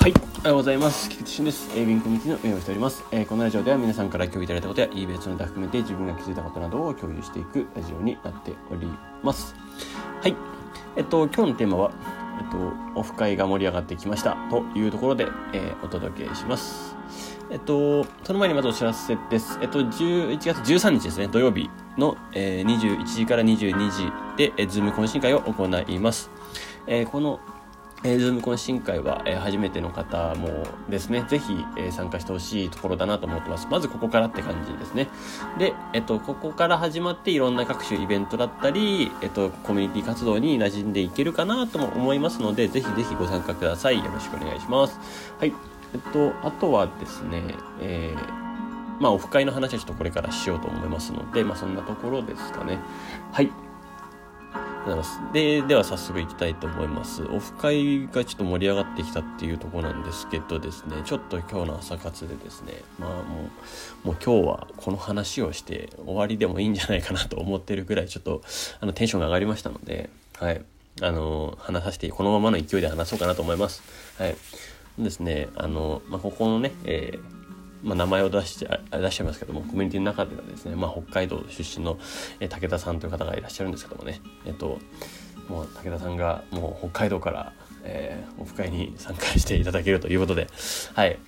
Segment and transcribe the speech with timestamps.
[0.00, 1.10] はい、おはようございます。
[1.10, 1.70] 菊池俊です。
[1.76, 3.04] えー、ウィンコミュニティの運営をしております。
[3.12, 8.88] えーこのラジオでは皆さんから共有いただいたことや、いい別の他含めて自分が気づいたことなどを共有していくラジオになっており
[9.22, 9.54] ます。
[10.22, 10.34] はい、
[10.96, 11.92] えっと、今日のテーマは、
[12.40, 16.96] えっと、オフ会が盛り上がってきましたというところで、えーお届けします。
[17.50, 19.58] えっと、その前にまずお知らせです。
[19.60, 26.30] えっと、11月13日ですね、土曜日の、えー21時から22時で、えー、ズーム懇親会を行います。
[26.86, 27.38] えーこの
[28.02, 33.66] えー、ズーム懇親会は、えー初めての方もですね、ぜひ、えー参加してほしいところだなと思ってます。
[33.70, 35.08] まずここからって感じですね。
[35.58, 43.98] で、えっと、ここから始まっていろんな各種イベントだったり、えっと、コミュニティ活動に馴染んでいけるかなとも思いますので、ぜひぜひご参加ください。
[43.98, 44.98] よろしくお願いします。
[45.38, 45.52] はい。
[45.92, 47.42] えっと、あとはですね、
[47.80, 48.40] えー
[49.00, 52.78] まあ、オフ会の話はちょっとこれからしようと思いますので、まあ、そんなところですかね。
[53.32, 53.50] はい。
[55.32, 57.22] で、では早速行きたいと思います。
[57.24, 63.50] オフ会がちょっと盛り上がってきたっていうとこなんですけどですね、ちょっと今日の朝活でですね、まあも
[64.04, 68.42] う、もう今日はこの話をして終わりでもいいんじゃないかなと思ってるぐらいちょっと
[68.80, 70.62] あのテンションが上がりましたので、はい。
[71.02, 73.82] あの、話させて、このままの勢いで話そうかなと思います。
[74.18, 74.36] はい。
[74.98, 77.39] ですね、あの、まあ、ここのね、えー
[77.82, 81.98] まあ、名前を出してあ出しちゃいますけどもコミュニティの中ではですね、まあ、北海道出身の、
[82.40, 84.20] え武田さんという方がいらっしゃるんですけどもね。
[84.44, 84.78] えっと
[85.48, 90.46] もう武田さんがもう北海道から、えーオフ会に参加していただけるということで
[90.94, 91.18] はい。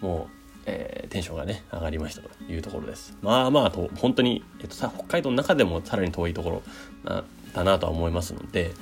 [0.00, 3.16] もう、えーテンションがね上がりましたというところです。
[3.22, 6.62] まあまあと本当に、えっと、さ北海道の中でもさらに遠いところ
[7.04, 8.72] なだなとは思いますので、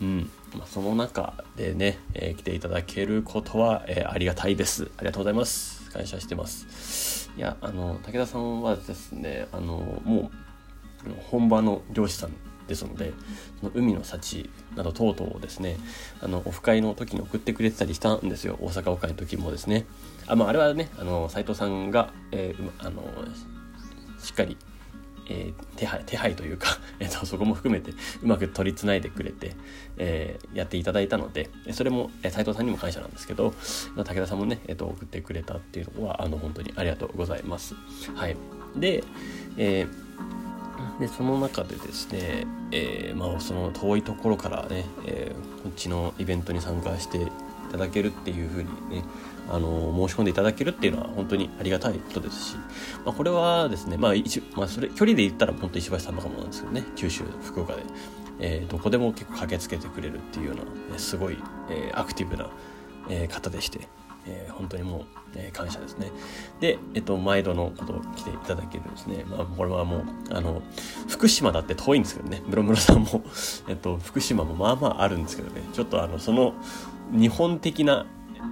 [0.00, 0.30] うん。
[0.56, 4.90] まあ、その中でね、えー来ていただけることは、えーありがたいです。
[4.96, 5.77] ありがとうございます。
[5.92, 7.30] 感謝してます。
[7.36, 10.30] いやあの武田さんはですねあのも
[11.06, 12.32] う本場の漁師さん
[12.66, 13.12] ですので
[13.60, 15.76] その海の幸など等々をですね
[16.20, 18.58] あのオフ会の時に送ってくれてたりしたんですよ。
[18.60, 19.86] 大阪オフ会の時もですね。
[20.26, 23.02] あ,、まあ、あれはねあの斎藤さんが、えーあの
[24.20, 24.57] しっかり
[25.28, 27.92] えー手配手配というか、 えーとそこも含めて
[28.22, 29.54] うまく取りつないでくれて、
[29.96, 33.54] えーやっていただいたのでそれも、えー斉藤さんにも感謝なんですけど
[33.96, 37.74] 武田さんもね、えーと送ってくれたっていうのはあの本当にありがとうございます。
[38.14, 38.36] はい、
[38.76, 39.04] で,、
[39.56, 40.08] えー
[41.00, 47.26] でその中でですね、えーまあ、その遠いところからね、えーこっちのイベントに参加して
[47.68, 49.04] いただけるっていうふうにね
[49.50, 52.56] あの申し込んでいただけるっていうのは本当にありがたいことですし、
[53.04, 57.82] まあ、これはですね、まあ一まあ、それ距離で言ったら本当石橋さんとかもなんですけどね九州福岡で、
[58.40, 60.54] えーどこでも結構駆けつけてくれるっていうよ
[60.88, 61.38] うな、すごい、
[61.70, 62.50] えーアクティブな、
[63.08, 63.88] えー方でして。
[64.26, 65.04] えー本当にもう、
[65.36, 66.10] えー感謝ですね。
[66.60, 69.24] で、えっと、毎度のことを来ていただけるですね。
[69.24, 70.62] まあ、これはもう、あの、
[71.08, 73.22] 福島だって遠いんですけどね、ムロムロさんも、
[73.68, 76.54] えっと、福島もまあまああるんですけどね、ちょっとあの、その、
[77.12, 78.06] 日本的な、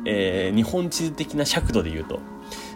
[0.05, 2.21] えー日本地図的な尺度で言うと、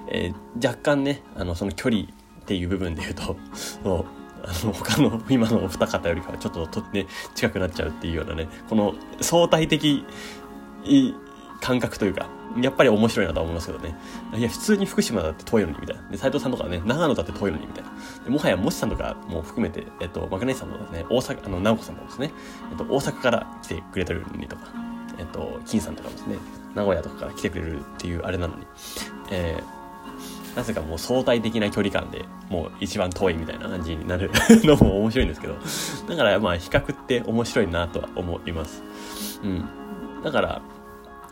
[0.08, 2.06] えー若干ね、あの、その距離っ
[2.46, 4.04] ていう部分で言うと、 そう
[4.42, 10.04] あの他の今のお二方よりかはちょっとと、ね、近くなっちゃうっていうようなねこの相対的
[11.60, 13.94] 感覚というかやっぱり面白いなとは思いますけどね。
[14.34, 16.02] いや普通に福島だって遠いのにみたいな。
[16.10, 17.90] で斉藤さんとかね長野だって遠いのにみたいな。
[18.24, 22.32] でもはやもしさんとかも含めて、えっと、マグネさんもですね大阪あの直子さんもですね、
[22.70, 24.62] えっと、大阪から来てくれてるのにとか
[25.18, 26.36] えっと金さんとかもですね
[26.74, 28.66] 名古屋とかから来てくれるっていうあれなのに。
[29.30, 29.80] えー
[30.56, 34.30] なぜかもう相対的な距離感でもう一番遠いみたいな感じになる
[34.64, 35.54] のも面白いんですけど。
[36.08, 38.82] だからまあ比較って面白いなとは思います。
[39.44, 39.64] うん。
[40.22, 40.62] だから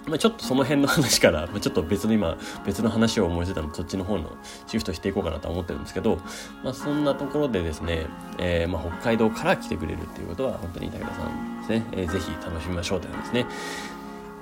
[0.08, 4.30] まあ、ちょっとその辺の話から、 まあ、ちょっと別の今別の話を思いついたのでそっちの方の
[4.66, 6.18] シフトしていこうかなと思ってるんですけど、
[6.64, 8.06] まあ、そんなところでですね、
[8.38, 13.46] えーまあ、北海道から来てくれるっていうことは本当に武田さんですね、えーぜひ楽しみましょうというですね。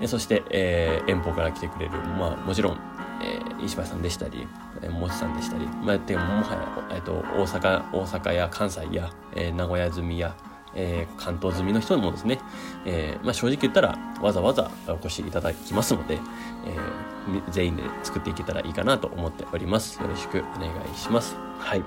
[0.00, 2.78] えそして、えー遠方から来てくれる、まあ、もちろん、
[3.22, 4.46] えー石橋さんでしたり、
[4.82, 6.54] えー、もちさんでしたり、まあ、てかもは
[6.90, 10.34] や、えー、と大阪大阪や関西や、えー名古屋済みや、
[10.76, 12.38] えー関東済みの人もですね、
[12.84, 17.16] えーまあ、正直言ったらわざわざお越しいただきますので、えー
[17.50, 21.82] 全員で作っていけたらいいかなと思っておりますよろしくお願いしますはい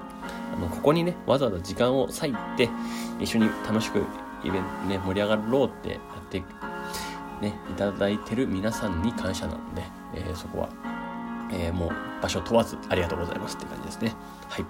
[0.53, 2.69] あのここにねわざわざ時間を割いて
[3.21, 4.03] 一緒に楽しく
[4.43, 6.43] イベントね盛り上がろうってやって
[7.41, 9.83] ね、いただいてる皆さんに感謝なので、
[10.13, 10.69] えーそこは、
[11.51, 14.13] えーもう場所問わずありがとうございますって感じですね。
[14.49, 14.65] はい。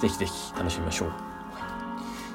[0.00, 1.08] ぜひぜひ楽しみましょう。
[1.10, 1.14] は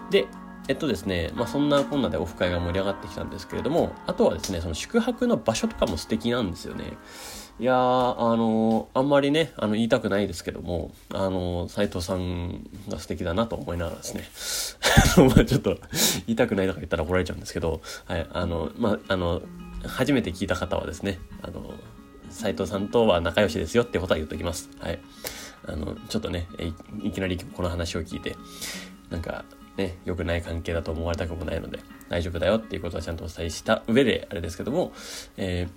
[0.10, 0.28] い、で、
[0.70, 6.94] えっとですね、まあそんなこんなでオフ会が盛り上がってきたんですけれども、あとはですね、その宿泊の場所とかも素敵なんですよね。
[7.60, 7.76] いやー、
[8.20, 14.24] あのーあんまりね、あの、言いたくないですけども、あのー斉藤さんが素敵だなと思いながらですね、
[15.18, 15.78] あ のまあちょっと、
[16.28, 19.42] 言いたくないとか言ったら怒られちゃうんですけど、はい、あの、まあ、あの、
[19.86, 21.74] 初めて聞いた方はですね、あの、
[22.30, 24.70] 斉藤さんとは仲良しですよってことは言っときます。
[24.80, 25.00] はい。
[25.68, 26.48] あの、ちょっとね、
[27.04, 28.36] いきなりこの話を聞いて、
[29.12, 29.46] なんか、
[29.78, 31.80] ね、良くない関係だと思われたくもないので、
[32.10, 34.94] 大丈夫だよっていうことはちゃんとお伝えした上で、あれですけども、
[35.38, 35.68] え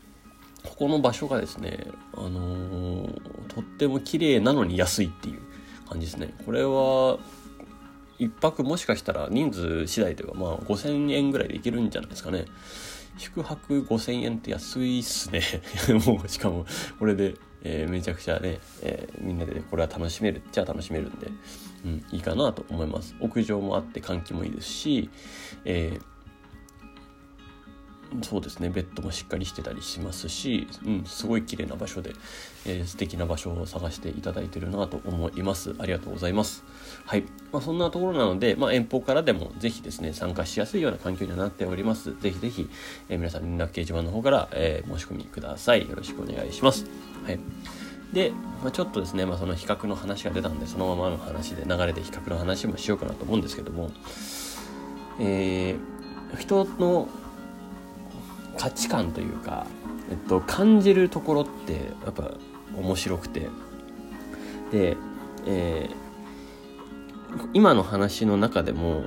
[0.63, 5.41] ー、ここの場所がですね、あのー、とっても綺麗なのに安いっていう
[5.89, 6.35] 感じですね。
[6.45, 7.19] これは、
[8.19, 12.47] 一泊もしかしたら人数次第ではまあ5000円ぐらいで行けるんじゃないですかね。
[13.19, 15.43] 宿泊5000円って安いっすね。
[16.07, 16.67] もうしかも
[16.99, 17.35] これで、
[17.69, 21.27] えー、めちゃくちゃね、えー、みんなでこれは楽しめるっちゃ楽しめるんで、
[21.85, 23.17] うん、いいかなと思います。
[23.21, 25.11] 屋上もあって換気もいいですし、
[25.65, 26.16] えー
[28.23, 28.71] そうですね。
[28.71, 32.13] ベッドもしっかりしてたりしますし、うん、すごい綺麗な場所で、
[32.67, 35.75] えー、素敵な場所を探していただいてるなと思います。
[35.79, 36.65] ありがとうございます。
[37.05, 42.15] はい、まあ、そんなところなので、まあ、遠方からでもぜひですね参加しやすいような環境にはなっております。
[42.21, 42.69] ぜひぜひ、
[43.09, 45.89] えー、皆さん連絡掲示板の方から、えー、申し込みください。
[45.89, 46.87] よろしくお願いします。
[47.25, 47.39] はい。
[48.13, 48.31] で、
[48.63, 53.91] まあ、ちょっとですね、まあ、その比較の話が出たんでそのままの話で流れで比較の話もしようかなと思うんですけども
[55.19, 57.09] えー、人の
[58.59, 59.67] 価値観というか、
[60.11, 62.33] えっと、感じるところってやっぱ
[62.77, 63.49] 面白くて。
[64.71, 64.97] で、
[65.47, 69.05] えー、今の話の中でも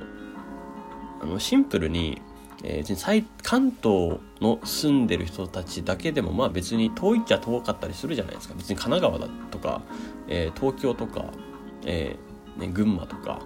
[1.20, 2.22] あのシンプルに、
[2.64, 8.54] えー、関東の住んでる人たちだけでもまあ別に遠いっちゃ遠かったりするじゃないですか。
[8.56, 9.82] 別に神奈川だとか、
[10.28, 11.26] えー、東京とか、
[11.84, 13.40] えーね、群馬とか、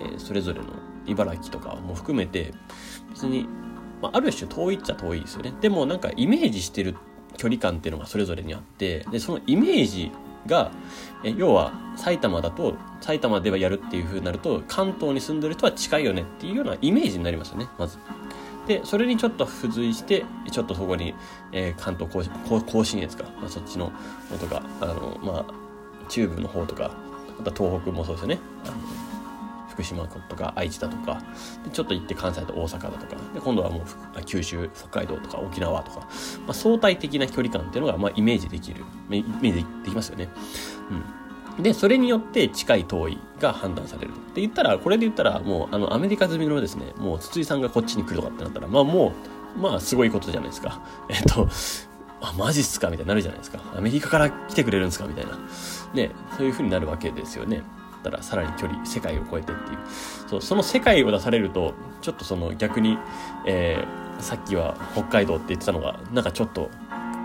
[0.00, 0.66] えー、それぞれの
[1.06, 2.52] 茨城とかも含めて
[3.10, 3.48] 別に
[4.02, 5.52] まあ、ある種遠いっちゃ遠いですよね。
[5.60, 6.96] でもなんかイメージしてる
[7.36, 10.10] 距離感っていうのがそれぞれにあって、で、そのイメージ
[10.46, 10.70] が、
[11.24, 17.98] え要は埼玉だと、埼玉ではやるっていう風になると、関東に住んでる人は近いよねっていうようなイメージになりますよね、まず。
[18.66, 21.14] で、それにちょっと付随して、ちょっとそこに、
[21.52, 22.32] えー、関東甲信
[22.66, 23.92] 甲信越か、まあ、そっちの
[24.30, 26.90] のとか、あの、まあ、中部の方とか、
[27.40, 28.38] あと東北もそうですよね。
[29.76, 31.22] 福島とか愛知だとか
[31.62, 36.06] でちょっと行って関西と大阪だとかで今度はもう九州北海道とか沖縄とか、ま
[36.48, 40.28] あ、相対的な距離感っていうのが、まあ、イメージできるイメージできますよね。
[41.56, 49.12] うん、でそれによって近い遠いが判断されるって言ったらこれで言ったらもうあのアメリカ済みのですねもう筒井さんがこっちに来るとかってなったらまあも
[49.56, 50.80] うまあすごいことじゃないですか。
[51.10, 51.48] えっと
[52.22, 52.88] あ、マジっすか？
[52.88, 53.58] みたいになるじゃないですか。
[53.76, 55.06] アメリカから来てくれるんですか？
[55.06, 55.32] みたいな。
[55.92, 57.62] ね、そういう風になるわけですよね。
[57.98, 59.78] ったらさらに距離世界を超えてっていう。
[60.28, 62.98] そうその世界を出されるとちょっとその逆に、
[63.46, 66.70] えー、さっきは北海道って言ってたのがなんかちょっと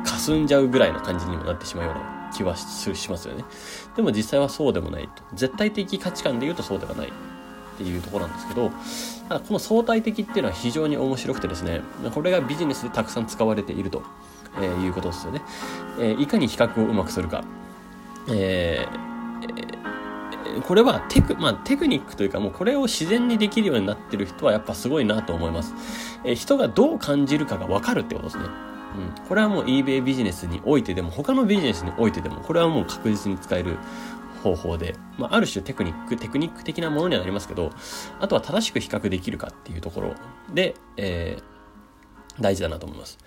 [0.04, 3.44] 霞んじゃうぐらいな感じにもなってしまうような気はしますよね。
[3.96, 5.24] でも実際はそうでもないと。
[5.34, 7.12] 絶対的価値観で言うとそうではないっ
[7.78, 8.72] ていうとこなんですけど
[9.28, 11.82] ただこの相対的っていうのは非常に面白くてですね
[12.14, 14.04] これがビジネスでたくさん使われていると、
[14.58, 15.42] えー、いうことですよね、
[16.00, 17.44] えー、いかに比較をうまくするか。
[18.30, 19.12] えー
[20.62, 25.74] これはテク、まあ、テクニックというかもうこれを自然にできるようになってる人はやっぱすごいなと思います。
[26.24, 28.46] え人がどう感じるかがわかるってことですね。
[28.46, 29.28] うん。
[29.28, 33.78] これはもう eBay ビジネスにおいてでも他のビジネスにおいてでもこれはもう確実に使える
[34.42, 37.72] 方法で、まあ、ある種テクニック、テクニック的なものにはなりますけど、
[38.20, 40.16] あとは正しく比較できるかっていうところ
[40.54, 43.18] で、えー、大事だなと思います。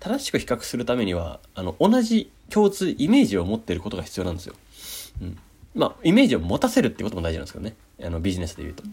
[0.00, 4.54] 正しく比較するためには、あの、同じ共通イメージを持ってることが必要なんですよ。
[5.22, 5.38] うん。
[5.74, 7.76] まあ、イメージを持たせるってことも大事なんですけどね。
[8.02, 8.84] あの、ビジネスで言うと。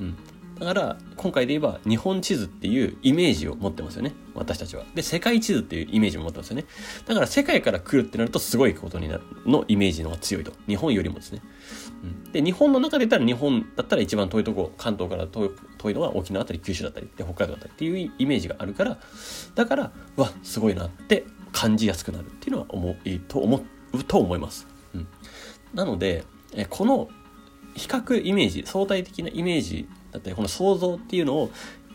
[0.00, 0.16] うん。
[0.60, 4.12] だから、今回で言えば、日本地図っていうイメージを持ってますよね。
[4.34, 4.84] 私たちは。
[4.94, 6.66] で、世界地図っていうイメージを持ってますよね。
[7.06, 10.52] だから、世界から来るってなると、すごいことになる、のイメージの方が強いと。
[10.68, 11.42] 日本よりもですね。
[12.04, 12.32] うん。
[12.32, 18.98] で、日本の中で言ったら、日本だったら一番遠いとこ、関東から遠い遠いのは沖縄だったり、九州だったり、で、北海道だったりっていうイメージがあるから、
[19.54, 24.66] だから、わ、すごいなって感じやすくなるっていうのは思い、と思うと思います。
[24.94, 25.06] うん。
[25.74, 26.24] なので、
[26.54, 27.08] えこの
[27.74, 31.50] 比較イメージ、相対的なイメージだったり、この想像っていうのを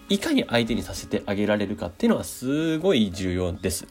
[0.07, 3.87] いかに相手にさせてあげられるかっていうのはすごい重要です。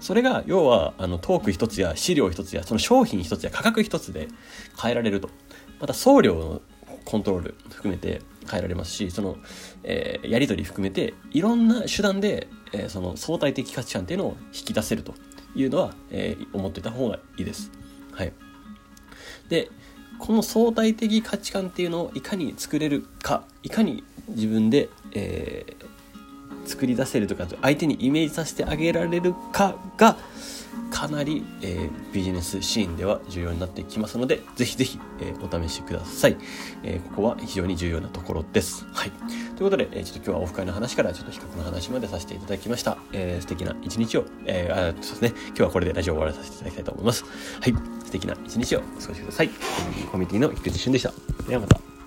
[0.00, 4.28] それが、要は、あの、トーク一つや資料一つや、その商品一つや価格一つで
[4.80, 5.28] 変えられると。
[5.80, 6.62] また送料の
[7.04, 9.36] コントロール含めて変えられますし、その、
[9.84, 15.14] えー、やり取り含めて、いろんな手段で、えー、その相対的価値観っていうのを引き出せると
[15.54, 17.70] いうのは、えー、思っていた方がいいです。
[18.12, 18.32] はい。
[19.48, 19.70] で、
[20.18, 30.16] この相対的価値観っていうのをいかに作れるかいかに自分で、えー、作り出せるとか相手にイメージさせてあげられるかが
[30.90, 36.36] かなり、えー、ビジネスシーンでは重要になってきますので、ぜひぜひ、えー、お試しください、
[36.82, 38.86] えー、ここは非常に重要なところです。
[38.92, 39.10] はい。
[39.56, 42.98] ということで、えちょっと今日はオフ会の話からちょっと比較の話までさせていただきました。
[43.12, 47.24] え素敵な一日を、えあそうですね、今日はこれでラジオを終わらさせていただきたいと思います。
[47.24, 47.30] は
[47.68, 47.74] い。
[48.04, 49.50] 素敵な一日をお過ごしください。
[50.10, 51.12] コミュニティの菊池俊でした。
[51.46, 51.97] ではまた。